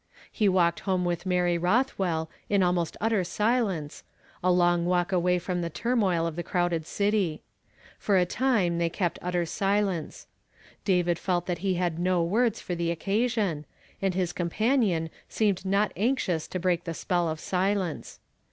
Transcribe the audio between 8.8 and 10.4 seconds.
kept utter silence.